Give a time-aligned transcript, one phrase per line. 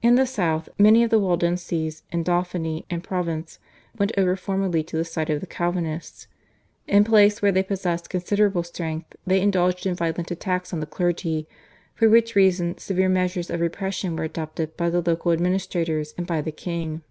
[0.00, 3.58] In the South many of the Waldenses in Dauphiny and Provence
[3.98, 6.28] went over formally to the side of the Calvinists.
[6.88, 11.46] In places where they possessed considerable strength they indulged in violent attacks on the clergy,
[11.94, 16.40] for which reason severe measures of repression were adopted by the local administrators and by
[16.40, 17.02] the king.